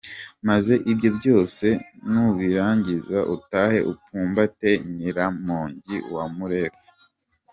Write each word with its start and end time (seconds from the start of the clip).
Maze 0.47 0.73
ibyo 0.91 1.09
byose 1.17 1.67
nubirangiza 2.11 3.19
utahe 3.35 3.77
upfumbate 3.91 4.69
Nyiramongi 4.95 5.95
wa 6.13 6.25
Murefu. 6.35 6.87